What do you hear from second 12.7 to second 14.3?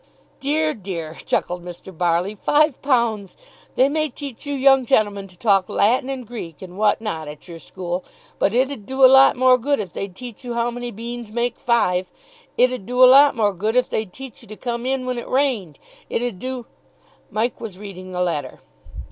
'ud do a lot more good if they'd